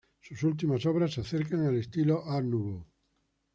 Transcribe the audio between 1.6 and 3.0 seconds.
al estilo Arte Nouveau.